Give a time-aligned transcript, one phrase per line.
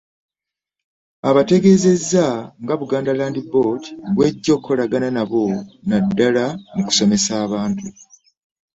[1.29, 2.25] Abategeezezza
[2.63, 5.43] nga Buganda Land Board bw’ejja okukolagana nabo
[5.89, 7.85] naddala mu kusomesa abantu.